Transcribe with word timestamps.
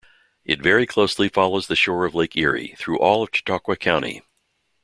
It 0.43 0.63
very 0.63 0.87
closely 0.87 1.29
follows 1.29 1.67
the 1.67 1.75
shore 1.75 2.05
of 2.05 2.15
Lake 2.15 2.35
Erie 2.35 2.73
through 2.79 2.97
all 2.97 3.21
of 3.21 3.29
Chautauqua 3.31 3.75
County. 3.77 4.23